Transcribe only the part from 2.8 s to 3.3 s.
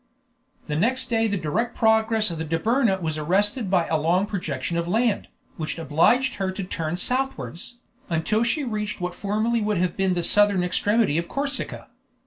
was